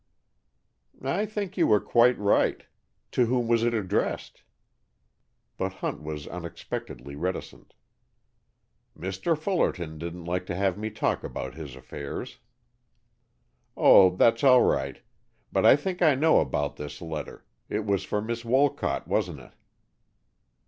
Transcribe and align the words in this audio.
"I 1.03 1.27
think 1.27 1.57
you 1.57 1.67
were 1.67 1.79
quite 1.79 2.17
right. 2.17 2.65
To 3.11 3.27
whom 3.27 3.47
was 3.47 3.61
it 3.61 3.75
addressed?" 3.75 4.41
But 5.57 5.73
Hunt 5.73 6.01
was 6.01 6.25
unexpectedly 6.25 7.15
reticent. 7.15 7.75
"Mr. 8.97 9.37
Fullerton 9.37 9.99
didn't 9.99 10.25
like 10.25 10.47
to 10.47 10.55
have 10.55 10.75
me 10.75 10.89
talk 10.89 11.23
about 11.23 11.53
his 11.53 11.75
affairs." 11.75 12.39
"Oh, 13.77 14.15
that's 14.15 14.43
all 14.43 14.63
right. 14.63 15.03
But 15.51 15.67
I 15.67 15.75
think 15.75 16.01
I 16.01 16.15
know 16.15 16.39
about 16.39 16.77
this 16.77 16.99
letter. 16.99 17.45
It 17.69 17.85
was 17.85 18.03
for 18.03 18.23
Miss 18.23 18.43
Wolcott, 18.43 19.07
wasn't 19.07 19.41
it?" 19.41 19.53